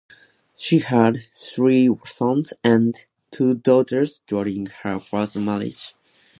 [0.57, 2.95] She had three sons and
[3.29, 5.93] two daughters during her first marriage.